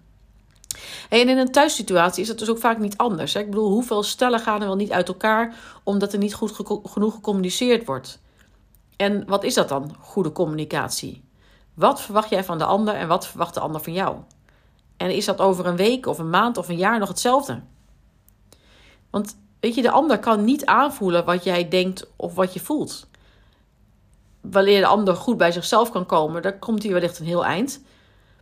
En 1.09 1.29
in 1.29 1.39
een 1.39 1.53
thuissituatie 1.53 2.23
is 2.23 2.29
dat 2.29 2.39
dus 2.39 2.49
ook 2.49 2.59
vaak 2.59 2.79
niet 2.79 2.97
anders. 2.97 3.35
Ik 3.35 3.51
bedoel, 3.51 3.71
hoeveel 3.71 4.03
stellen 4.03 4.41
gaan 4.41 4.61
er 4.61 4.67
wel 4.67 4.77
niet 4.77 4.93
uit 4.93 5.09
elkaar 5.09 5.55
omdat 5.83 6.13
er 6.13 6.19
niet 6.19 6.35
goed 6.35 6.53
genoeg 6.85 7.15
gecommuniceerd 7.15 7.87
wordt? 7.87 8.21
En 8.97 9.27
wat 9.27 9.45
is 9.45 9.55
dat 9.55 9.69
dan, 9.69 9.97
goede 10.01 10.33
communicatie? 10.33 11.25
Wat 11.75 12.01
verwacht 12.01 12.31
jij 12.31 12.45
van 12.45 12.59
de 12.59 12.65
ander 12.65 12.95
en 12.95 13.09
wat 13.09 13.27
verwacht 13.27 13.55
de 13.55 13.61
ander 13.61 13.81
van 13.81 13.93
jou? 13.93 14.17
En 14.99 15.11
is 15.11 15.25
dat 15.25 15.41
over 15.41 15.67
een 15.67 15.77
week 15.77 16.07
of 16.07 16.19
een 16.19 16.31
maand 16.31 16.57
of 16.57 16.69
een 16.69 16.77
jaar 16.77 16.99
nog 16.99 17.09
hetzelfde? 17.09 17.61
Want 19.11 19.37
weet 19.61 19.75
je, 19.75 19.83
de 19.83 19.91
ander 19.91 20.19
kan 20.19 20.45
niet 20.45 20.67
aanvoelen 20.67 21.25
wat 21.25 21.45
jij 21.45 21.69
denkt 21.69 22.07
of 22.17 22.35
wat 22.35 22.53
je 22.53 22.61
voelt. 22.61 23.07
Wanneer 24.41 24.81
de 24.81 24.87
ander 24.87 25.17
goed 25.17 25.37
bij 25.37 25.53
zichzelf 25.53 25.91
kan 25.91 26.07
komen, 26.07 26.43
dan 26.43 26.59
komt 26.59 26.83
hij 26.83 26.93
wellicht 26.93 27.19
een 27.19 27.27
heel 27.27 27.45
eind. 27.45 27.81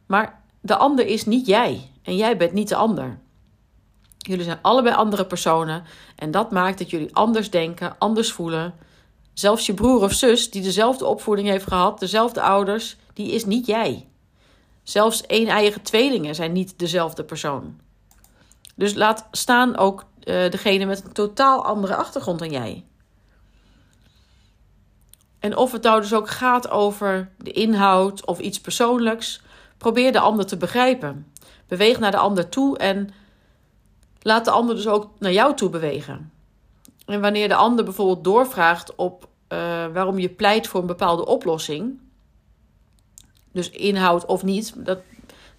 Maar 0.06 0.42
de 0.60 0.76
ander 0.76 1.06
is 1.06 1.24
niet 1.24 1.46
jij 1.46 1.90
en 2.02 2.16
jij 2.16 2.36
bent 2.36 2.52
niet 2.52 2.68
de 2.68 2.76
ander. 2.76 3.18
Jullie 4.18 4.44
zijn 4.44 4.58
allebei 4.62 4.94
andere 4.94 5.26
personen 5.26 5.84
en 6.16 6.30
dat 6.30 6.50
maakt 6.50 6.78
dat 6.78 6.90
jullie 6.90 7.14
anders 7.14 7.50
denken, 7.50 7.98
anders 7.98 8.32
voelen. 8.32 8.74
Zelfs 9.32 9.66
je 9.66 9.74
broer 9.74 10.02
of 10.02 10.12
zus 10.12 10.50
die 10.50 10.62
dezelfde 10.62 11.06
opvoeding 11.06 11.48
heeft 11.48 11.66
gehad, 11.66 12.00
dezelfde 12.00 12.42
ouders, 12.42 12.96
die 13.12 13.32
is 13.32 13.44
niet 13.44 13.66
jij. 13.66 14.06
Zelfs 14.86 15.26
één 15.26 15.48
eigen 15.48 15.82
tweelingen 15.82 16.34
zijn 16.34 16.52
niet 16.52 16.78
dezelfde 16.78 17.24
persoon. 17.24 17.80
Dus 18.74 18.94
laat 18.94 19.26
staan 19.30 19.76
ook 19.76 20.00
uh, 20.00 20.50
degene 20.50 20.84
met 20.84 21.04
een 21.04 21.12
totaal 21.12 21.64
andere 21.64 21.94
achtergrond 21.96 22.38
dan 22.38 22.50
jij. 22.50 22.84
En 25.38 25.56
of 25.56 25.72
het 25.72 25.82
nou 25.82 26.00
dus 26.00 26.14
ook 26.14 26.28
gaat 26.28 26.70
over 26.70 27.30
de 27.38 27.50
inhoud 27.50 28.26
of 28.26 28.38
iets 28.38 28.60
persoonlijks, 28.60 29.42
probeer 29.78 30.12
de 30.12 30.20
ander 30.20 30.46
te 30.46 30.56
begrijpen. 30.56 31.32
Beweeg 31.68 31.98
naar 31.98 32.10
de 32.10 32.16
ander 32.16 32.48
toe 32.48 32.78
en 32.78 33.10
laat 34.20 34.44
de 34.44 34.50
ander 34.50 34.74
dus 34.74 34.88
ook 34.88 35.10
naar 35.18 35.32
jou 35.32 35.54
toe 35.54 35.70
bewegen. 35.70 36.32
En 37.06 37.20
wanneer 37.20 37.48
de 37.48 37.54
ander 37.54 37.84
bijvoorbeeld 37.84 38.24
doorvraagt 38.24 38.94
op 38.94 39.22
uh, 39.22 39.58
waarom 39.92 40.18
je 40.18 40.28
pleit 40.28 40.66
voor 40.66 40.80
een 40.80 40.86
bepaalde 40.86 41.26
oplossing, 41.26 42.04
dus 43.56 43.70
inhoud 43.70 44.26
of 44.26 44.42
niet, 44.42 44.72
dat, 44.76 44.98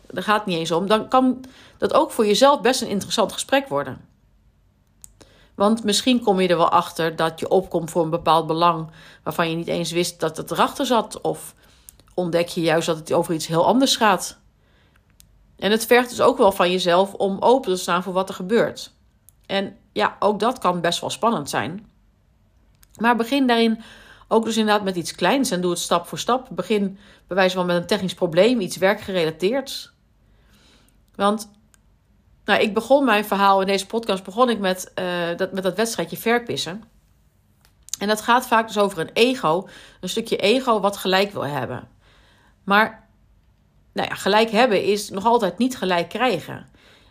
daar 0.08 0.24
gaat 0.24 0.38
het 0.38 0.46
niet 0.46 0.58
eens 0.58 0.72
om, 0.72 0.88
dan 0.88 1.08
kan 1.08 1.46
dat 1.77 1.94
ook 1.94 2.12
voor 2.12 2.25
jezelf 2.25 2.62
best 2.62 2.82
een 2.82 2.88
interessant 2.88 3.32
gesprek 3.32 3.68
worden. 3.68 4.06
Want 5.56 5.84
misschien 5.84 6.24
kom 6.24 6.39
je 6.39 6.48
er 6.48 6.58
wel 6.58 6.70
achter 6.70 7.16
dat 7.16 7.39
je 7.39 7.50
opkomt 7.50 7.92
voor 7.92 8.04
een 8.04 8.10
bepaald 8.10 8.48
belang 8.48 8.89
waarvan 9.24 9.50
je 9.50 9.56
niet 9.56 9.68
eens 9.68 9.92
wist 9.92 10.20
dat 10.20 10.38
het 10.38 10.51
erachter 10.51 10.86
zat. 10.86 11.22
Of 11.22 11.56
ontdek 12.13 12.48
je 12.48 12.62
juist 12.62 12.88
dat 12.88 12.98
het 12.98 13.13
over 13.13 13.34
iets 13.34 13.48
heel 13.48 13.66
anders 13.66 13.96
gaat. 13.96 14.38
En 15.56 15.72
het 15.72 15.86
vergt 15.86 16.10
dus 16.10 16.22
ook 16.22 16.38
wel 16.38 16.51
van 16.51 16.72
jezelf 16.72 17.13
om 17.13 17.38
open 17.39 17.74
te 17.74 17.80
staan 17.80 18.04
voor 18.04 18.13
wat 18.13 18.30
er 18.30 18.36
gebeurt. 18.36 18.92
En 19.46 19.77
ja, 19.92 20.16
ook 20.20 20.39
dat 20.39 20.60
kan 20.60 20.82
best 20.82 21.01
wel 21.01 21.10
spannend 21.10 21.50
zijn. 21.50 21.89
Maar 23.00 23.16
begin 23.16 23.48
daarin 23.48 23.82
ook 24.27 24.46
dus 24.46 24.57
inderdaad 24.57 24.84
met 24.84 24.96
iets 24.96 25.15
kleins 25.15 25.51
en 25.51 25.62
doe 25.62 25.72
het 25.72 25.79
stap 25.79 26.07
voor 26.07 26.19
stap. 26.19 26.48
Begin 26.51 26.98
bij 27.27 27.38
wijze 27.38 27.55
van 27.55 27.65
met 27.65 27.75
een 27.75 27.88
technisch 27.88 28.13
probleem, 28.13 28.60
iets 28.60 28.77
werkgerelateerd. 28.77 29.91
Want 31.15 31.50
Nou, 32.46 32.62
ik 32.62 32.74
begon 32.74 33.05
mijn 33.05 33.25
verhaal 33.25 33.62
in 33.62 33.67
deze 33.67 33.86
podcast 33.86 34.24
begon 34.24 34.50
ik 34.50 34.60
met, 34.60 34.91
uh, 35.00 35.38
dat, 35.38 35.51
met 35.51 35.63
dat 35.63 35.75
wedstrijdje 35.75 36.17
verpissen. 36.17 36.84
En 38.00 38.07
dat 38.07 38.22
gaat 38.22 38.48
vaak 38.48 38.67
dus 38.67 38.77
over 38.77 39.00
een 39.00 39.10
ego, 39.13 39.67
een 40.01 40.10
stukje 40.10 40.38
ego 40.38 40.79
wat 40.79 40.98
gelijk 40.98 41.31
wil 41.31 41.46
hebben. 41.46 41.88
Maar 42.63 43.07
nou 43.93 44.07
ja, 44.07 44.15
gelijk 44.15 44.50
hebben 44.50 44.84
is 44.84 45.10
nog 45.10 45.25
altijd 45.25 45.57
niet 45.57 45.77
gelijk 45.77 46.10
krijgen. 46.10 46.67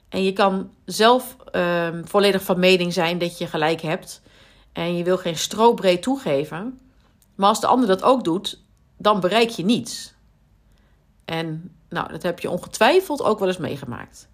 En 0.08 0.22
je 0.22 0.32
kan 0.32 0.70
zelf 0.84 1.36
uh, 1.52 1.88
volledig 2.04 2.42
van 2.42 2.58
mening 2.58 2.92
zijn 2.92 3.18
dat 3.18 3.38
je 3.38 3.46
gelijk 3.46 3.80
hebt. 3.80 4.22
En 4.72 4.96
je 4.96 5.04
wil 5.04 5.18
geen 5.18 5.36
strobreed 5.36 6.02
toegeven. 6.02 6.80
Maar 7.36 7.48
als 7.48 7.60
de 7.60 7.66
ander 7.66 7.88
dat 7.88 8.02
ook 8.02 8.24
doet, 8.24 8.60
dan 8.98 9.20
bereik 9.20 9.48
je 9.48 9.64
niets. 9.64 10.14
En 11.24 11.76
nou, 11.88 12.08
dat 12.08 12.22
heb 12.22 12.40
je 12.40 12.50
ongetwijfeld 12.50 13.22
ook 13.22 13.38
wel 13.38 13.48
eens 13.48 13.56
meegemaakt. 13.56 14.28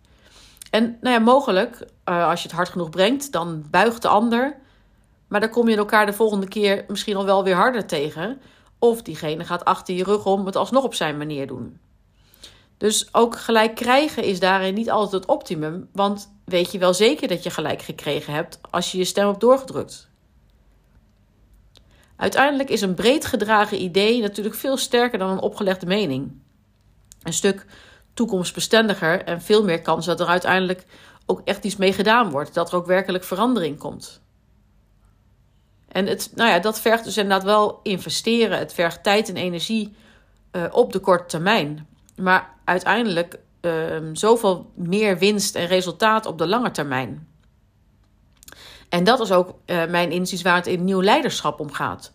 En 0.70 0.98
nou 1.00 1.14
ja, 1.14 1.20
mogelijk, 1.20 1.86
uh, 2.08 2.28
als 2.28 2.42
je 2.42 2.48
het 2.48 2.56
hard 2.56 2.68
genoeg 2.68 2.90
brengt, 2.90 3.32
dan 3.32 3.64
buigt 3.70 4.02
de 4.02 4.08
ander. 4.08 4.56
Maar 5.28 5.40
dan 5.40 5.50
kom 5.50 5.68
je 5.68 5.76
elkaar 5.76 6.06
de 6.06 6.12
volgende 6.12 6.48
keer 6.48 6.84
misschien 6.88 7.16
al 7.16 7.24
wel 7.24 7.44
weer 7.44 7.54
harder 7.54 7.86
tegen. 7.86 8.40
Of 8.78 9.02
diegene 9.02 9.44
gaat 9.44 9.64
achter 9.64 9.94
je 9.94 10.04
rug 10.04 10.26
om 10.26 10.46
het 10.46 10.56
alsnog 10.56 10.84
op 10.84 10.94
zijn 10.94 11.16
manier 11.16 11.46
doen. 11.46 11.78
Dus 12.76 13.14
ook 13.14 13.38
gelijk 13.38 13.74
krijgen 13.74 14.24
is 14.24 14.40
daarin 14.40 14.74
niet 14.74 14.90
altijd 14.90 15.22
het 15.22 15.30
optimum. 15.30 15.88
Want 15.92 16.32
weet 16.44 16.72
je 16.72 16.78
wel 16.78 16.94
zeker 16.94 17.28
dat 17.28 17.42
je 17.42 17.50
gelijk 17.50 17.82
gekregen 17.82 18.32
hebt 18.32 18.58
als 18.70 18.92
je 18.92 18.98
je 18.98 19.04
stem 19.04 19.26
hebt 19.26 19.40
doorgedrukt. 19.40 20.10
Uiteindelijk 22.16 22.68
is 22.68 22.80
een 22.80 22.94
breed 22.94 23.24
gedragen 23.26 23.82
idee 23.82 24.20
natuurlijk 24.20 24.54
veel 24.54 24.76
sterker 24.76 25.18
dan 25.18 25.30
een 25.30 25.40
opgelegde 25.40 25.86
mening. 25.86 26.32
Een 27.22 27.32
stuk 27.32 27.66
toekomstbestendiger 28.14 29.24
en 29.24 29.42
veel 29.42 29.64
meer 29.64 29.82
kans 29.82 30.06
dat 30.06 30.20
er 30.20 30.26
uiteindelijk 30.26 30.84
ook 31.26 31.40
echt 31.44 31.64
iets 31.64 31.76
mee 31.76 31.92
gedaan 31.92 32.30
wordt. 32.30 32.54
Dat 32.54 32.70
er 32.70 32.76
ook 32.76 32.86
werkelijk 32.86 33.24
verandering 33.24 33.78
komt. 33.78 34.20
En 35.88 36.06
het, 36.06 36.32
nou 36.34 36.50
ja, 36.50 36.58
dat 36.58 36.80
vergt 36.80 37.04
dus 37.04 37.16
inderdaad 37.16 37.44
wel 37.44 37.80
investeren. 37.82 38.58
Het 38.58 38.72
vergt 38.72 39.02
tijd 39.02 39.28
en 39.28 39.36
energie 39.36 39.96
uh, 40.52 40.64
op 40.70 40.92
de 40.92 40.98
korte 40.98 41.26
termijn. 41.26 41.86
Maar 42.16 42.50
uiteindelijk 42.64 43.38
uh, 43.60 43.96
zoveel 44.12 44.70
meer 44.74 45.18
winst 45.18 45.54
en 45.54 45.66
resultaat 45.66 46.26
op 46.26 46.38
de 46.38 46.46
lange 46.46 46.70
termijn. 46.70 47.31
En 48.92 49.04
dat 49.04 49.20
is 49.20 49.32
ook 49.32 49.54
uh, 49.66 49.84
mijn 49.84 50.10
inzicht 50.10 50.42
waar 50.42 50.56
het 50.56 50.66
in 50.66 50.84
nieuw 50.84 51.02
leiderschap 51.02 51.60
om 51.60 51.72
gaat. 51.72 52.12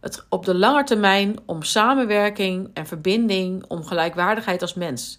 Het 0.00 0.26
op 0.28 0.44
de 0.44 0.54
lange 0.54 0.84
termijn 0.84 1.36
om 1.46 1.62
samenwerking 1.62 2.70
en 2.74 2.86
verbinding, 2.86 3.64
om 3.68 3.84
gelijkwaardigheid 3.84 4.62
als 4.62 4.74
mens. 4.74 5.18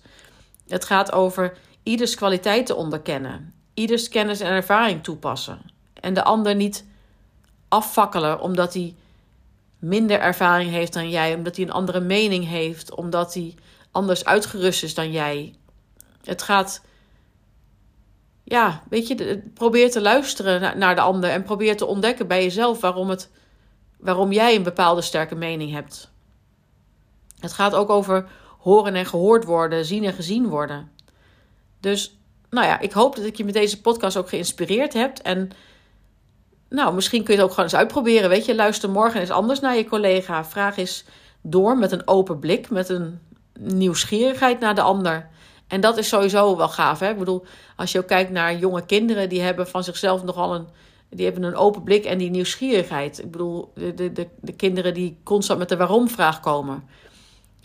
Het 0.67 0.85
gaat 0.85 1.11
over 1.11 1.57
ieders 1.83 2.15
kwaliteiten 2.15 2.77
onderkennen, 2.77 3.53
ieders 3.73 4.09
kennis 4.09 4.39
en 4.39 4.51
ervaring 4.51 5.03
toepassen. 5.03 5.61
En 5.93 6.13
de 6.13 6.23
ander 6.23 6.55
niet 6.55 6.85
afvakkelen 7.67 8.39
omdat 8.39 8.73
hij 8.73 8.95
minder 9.79 10.19
ervaring 10.19 10.71
heeft 10.71 10.93
dan 10.93 11.09
jij, 11.09 11.35
omdat 11.35 11.55
hij 11.55 11.65
een 11.65 11.71
andere 11.71 11.99
mening 11.99 12.47
heeft, 12.47 12.95
omdat 12.95 13.33
hij 13.33 13.55
anders 13.91 14.25
uitgerust 14.25 14.83
is 14.83 14.93
dan 14.93 15.11
jij. 15.11 15.55
Het 16.23 16.41
gaat, 16.41 16.81
ja, 18.51 18.83
weet 18.89 19.07
je, 19.07 19.41
probeer 19.53 19.91
te 19.91 20.01
luisteren 20.01 20.77
naar 20.77 20.95
de 20.95 21.01
ander 21.01 21.29
en 21.29 21.43
probeer 21.43 21.77
te 21.77 21.85
ontdekken 21.85 22.27
bij 22.27 22.43
jezelf 22.43 22.81
waarom, 22.81 23.09
het, 23.09 23.29
waarom 23.99 24.31
jij 24.31 24.55
een 24.55 24.63
bepaalde 24.63 25.01
sterke 25.01 25.35
mening 25.35 25.71
hebt. 25.71 26.11
Het 27.39 27.53
gaat 27.53 27.75
ook 27.75 27.89
over 27.89 28.25
horen 28.59 28.95
en 28.95 29.05
gehoord 29.05 29.43
worden, 29.43 29.85
zien 29.85 30.03
en 30.03 30.13
gezien 30.13 30.47
worden. 30.47 30.91
Dus, 31.79 32.17
nou 32.49 32.67
ja, 32.67 32.79
ik 32.79 32.91
hoop 32.91 33.15
dat 33.15 33.25
ik 33.25 33.35
je 33.35 33.45
met 33.45 33.53
deze 33.53 33.81
podcast 33.81 34.17
ook 34.17 34.29
geïnspireerd 34.29 34.93
heb 34.93 35.17
en 35.17 35.51
nou, 36.69 36.93
misschien 36.93 37.23
kun 37.23 37.33
je 37.33 37.39
het 37.39 37.49
ook 37.49 37.55
gewoon 37.55 37.69
eens 37.69 37.79
uitproberen. 37.79 38.29
Weet 38.29 38.45
je, 38.45 38.55
luister 38.55 38.89
morgen 38.89 39.19
eens 39.19 39.29
anders 39.29 39.59
naar 39.59 39.75
je 39.75 39.85
collega. 39.85 40.45
Vraag 40.45 40.77
eens 40.77 41.05
door 41.41 41.77
met 41.77 41.91
een 41.91 42.07
open 42.07 42.39
blik, 42.39 42.69
met 42.69 42.89
een 42.89 43.19
nieuwsgierigheid 43.59 44.59
naar 44.59 44.75
de 44.75 44.81
ander. 44.81 45.29
En 45.71 45.81
dat 45.81 45.97
is 45.97 46.07
sowieso 46.07 46.57
wel 46.57 46.69
gaaf. 46.69 46.99
Hè? 46.99 47.09
Ik 47.09 47.17
bedoel, 47.17 47.45
als 47.75 47.91
je 47.91 47.99
ook 47.99 48.07
kijkt 48.07 48.31
naar 48.31 48.55
jonge 48.55 48.85
kinderen, 48.85 49.29
die 49.29 49.41
hebben 49.41 49.67
van 49.67 49.83
zichzelf 49.83 50.23
nogal 50.23 50.55
een. 50.55 50.67
Die 51.09 51.25
hebben 51.25 51.43
een 51.43 51.55
open 51.55 51.83
blik 51.83 52.05
en 52.05 52.17
die 52.17 52.29
nieuwsgierigheid. 52.29 53.19
Ik 53.19 53.31
bedoel, 53.31 53.71
de, 53.75 53.93
de, 53.93 54.11
de, 54.11 54.27
de 54.41 54.51
kinderen 54.51 54.93
die 54.93 55.17
constant 55.23 55.59
met 55.59 55.69
de 55.69 55.77
waarom-vraag 55.77 56.39
komen. 56.39 56.83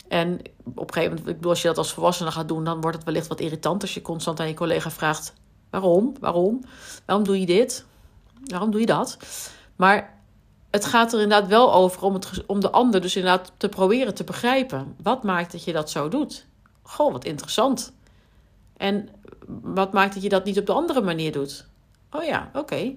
En 0.07 0.39
op 0.75 0.87
een 0.87 0.93
gegeven 0.93 1.09
moment, 1.09 1.27
ik 1.27 1.35
bedoel, 1.35 1.49
als 1.49 1.61
je 1.61 1.67
dat 1.67 1.77
als 1.77 1.93
volwassene 1.93 2.31
gaat 2.31 2.47
doen, 2.47 2.63
dan 2.63 2.81
wordt 2.81 2.97
het 2.97 3.05
wellicht 3.05 3.27
wat 3.27 3.39
irritant 3.39 3.81
als 3.81 3.93
je 3.93 4.01
constant 4.01 4.39
aan 4.39 4.47
je 4.47 4.53
collega 4.53 4.91
vraagt: 4.91 5.33
waarom? 5.69 6.15
Waarom? 6.19 6.63
Waarom 7.05 7.25
doe 7.25 7.39
je 7.39 7.45
dit? 7.45 7.85
Waarom 8.43 8.71
doe 8.71 8.79
je 8.79 8.85
dat? 8.85 9.17
Maar 9.75 10.19
het 10.69 10.85
gaat 10.85 11.13
er 11.13 11.21
inderdaad 11.21 11.49
wel 11.49 11.73
over 11.73 12.01
om, 12.01 12.13
het, 12.13 12.43
om 12.45 12.59
de 12.59 12.71
ander 12.71 13.01
dus 13.01 13.15
inderdaad 13.15 13.51
te 13.57 13.69
proberen 13.69 14.13
te 14.13 14.23
begrijpen. 14.23 14.95
Wat 15.03 15.23
maakt 15.23 15.51
dat 15.51 15.63
je 15.63 15.73
dat 15.73 15.89
zo 15.89 16.09
doet? 16.09 16.45
Goh, 16.81 17.11
wat 17.11 17.25
interessant. 17.25 17.93
En 18.77 19.09
wat 19.61 19.93
maakt 19.93 20.13
dat 20.13 20.23
je 20.23 20.29
dat 20.29 20.45
niet 20.45 20.59
op 20.59 20.65
de 20.65 20.73
andere 20.73 21.01
manier 21.01 21.31
doet? 21.31 21.65
Oh 22.11 22.23
ja, 22.23 22.49
oké. 22.53 22.95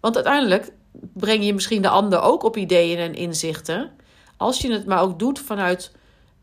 Want 0.00 0.14
uiteindelijk 0.14 0.72
breng 1.12 1.44
je 1.44 1.54
misschien 1.54 1.82
de 1.82 1.88
ander 1.88 2.20
ook 2.20 2.42
op 2.42 2.56
ideeën 2.56 2.98
en 2.98 3.14
inzichten. 3.14 3.90
Als 4.36 4.58
je 4.58 4.72
het 4.72 4.86
maar 4.86 5.02
ook 5.02 5.18
doet 5.18 5.38
vanuit 5.38 5.92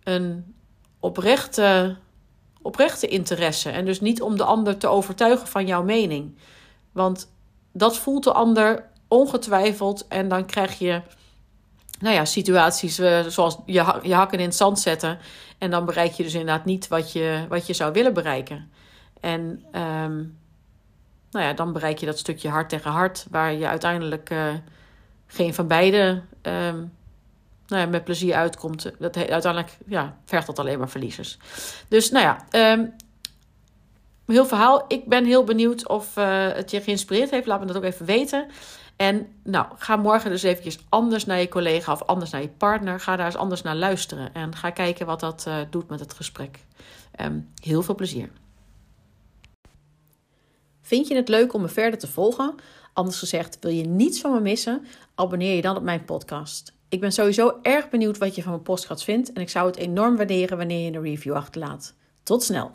een 0.03 0.55
oprechte, 0.99 1.95
oprechte 2.61 3.07
interesse. 3.07 3.69
En 3.69 3.85
dus 3.85 4.01
niet 4.01 4.21
om 4.21 4.37
de 4.37 4.43
ander 4.43 4.77
te 4.77 4.87
overtuigen 4.87 5.47
van 5.47 5.65
jouw 5.65 5.83
mening. 5.83 6.37
Want 6.91 7.31
dat 7.71 7.97
voelt 7.97 8.23
de 8.23 8.33
ander 8.33 8.89
ongetwijfeld. 9.07 10.07
En 10.07 10.27
dan 10.27 10.45
krijg 10.45 10.79
je 10.79 11.01
nou 11.99 12.15
ja, 12.15 12.25
situaties 12.25 12.99
uh, 12.99 13.19
zoals 13.19 13.57
je, 13.65 13.99
je 14.01 14.13
hakken 14.13 14.39
in 14.39 14.45
het 14.45 14.55
zand 14.55 14.79
zetten. 14.79 15.19
En 15.57 15.71
dan 15.71 15.85
bereik 15.85 16.11
je 16.11 16.23
dus 16.23 16.33
inderdaad 16.33 16.65
niet 16.65 16.87
wat 16.87 17.11
je, 17.11 17.45
wat 17.49 17.67
je 17.67 17.73
zou 17.73 17.93
willen 17.93 18.13
bereiken. 18.13 18.71
En 19.19 19.41
um, 19.75 20.37
nou 21.31 21.45
ja, 21.45 21.53
dan 21.53 21.73
bereik 21.73 21.97
je 21.97 22.05
dat 22.05 22.19
stukje 22.19 22.49
hart 22.49 22.69
tegen 22.69 22.91
hart, 22.91 23.25
waar 23.29 23.53
je 23.53 23.67
uiteindelijk 23.67 24.29
uh, 24.29 24.53
geen 25.27 25.53
van 25.53 25.67
beide 25.67 26.21
um, 26.41 26.91
nou 27.67 27.81
ja, 27.81 27.85
met 27.85 28.03
plezier 28.03 28.35
uitkomt. 28.35 28.91
Dat 28.99 29.17
uiteindelijk 29.17 29.77
ja, 29.87 30.17
vergt 30.25 30.47
dat 30.47 30.59
alleen 30.59 30.79
maar 30.79 30.89
verliezers. 30.89 31.37
Dus 31.87 32.11
nou 32.11 32.25
ja, 32.25 32.73
um, 32.73 32.93
heel 34.33 34.45
verhaal. 34.45 34.85
Ik 34.87 35.05
ben 35.05 35.25
heel 35.25 35.43
benieuwd 35.43 35.87
of 35.87 36.17
uh, 36.17 36.47
het 36.47 36.71
je 36.71 36.81
geïnspireerd 36.81 37.29
heeft. 37.29 37.47
Laat 37.47 37.59
me 37.59 37.65
dat 37.65 37.75
ook 37.75 37.83
even 37.83 38.05
weten. 38.05 38.47
En 38.95 39.27
nou, 39.43 39.65
ga 39.77 39.95
morgen 39.95 40.29
dus 40.29 40.43
eventjes 40.43 40.79
anders 40.89 41.25
naar 41.25 41.39
je 41.39 41.47
collega 41.47 41.91
of 41.91 42.03
anders 42.03 42.31
naar 42.31 42.41
je 42.41 42.49
partner. 42.49 42.99
Ga 42.99 43.15
daar 43.15 43.25
eens 43.25 43.35
anders 43.35 43.61
naar 43.61 43.75
luisteren. 43.75 44.33
En 44.33 44.55
ga 44.55 44.69
kijken 44.69 45.05
wat 45.05 45.19
dat 45.19 45.45
uh, 45.47 45.55
doet 45.69 45.89
met 45.89 45.99
het 45.99 46.13
gesprek. 46.13 46.59
Um, 47.21 47.49
heel 47.61 47.81
veel 47.81 47.95
plezier. 47.95 48.29
Vind 50.81 51.07
je 51.07 51.15
het 51.15 51.27
leuk 51.27 51.53
om 51.53 51.61
me 51.61 51.67
verder 51.67 51.99
te 51.99 52.07
volgen? 52.07 52.55
Anders 52.93 53.19
gezegd, 53.19 53.57
wil 53.61 53.71
je 53.71 53.83
niets 53.83 54.21
van 54.21 54.31
me 54.31 54.39
missen? 54.39 54.85
Abonneer 55.15 55.55
je 55.55 55.61
dan 55.61 55.75
op 55.75 55.83
mijn 55.83 56.05
podcast. 56.05 56.73
Ik 56.89 56.99
ben 56.99 57.11
sowieso 57.11 57.59
erg 57.61 57.89
benieuwd 57.89 58.17
wat 58.17 58.35
je 58.35 58.41
van 58.41 58.51
mijn 58.51 58.63
podcast 58.63 59.03
vindt. 59.03 59.33
En 59.33 59.41
ik 59.41 59.49
zou 59.49 59.67
het 59.67 59.75
enorm 59.75 60.15
waarderen 60.15 60.57
wanneer 60.57 60.85
je 60.85 60.97
een 60.97 61.03
review 61.03 61.33
achterlaat. 61.33 61.93
Tot 62.23 62.43
snel! 62.43 62.71